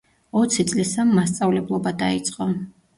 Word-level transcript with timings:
ოცი 0.39 0.65
წლისამ 0.71 1.13
მასწავლებლობა 1.21 1.97
დაიწყო. 2.05 2.55